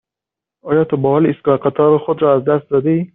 آیا 0.69 0.83
تا 0.83 0.97
به 0.97 1.07
حال 1.09 1.25
ایستگاه 1.25 1.57
قطار 1.57 1.97
خود 1.97 2.21
را 2.21 2.35
از 2.35 2.43
دست 2.45 2.69
داده 2.69 2.89
ای؟ 2.89 3.09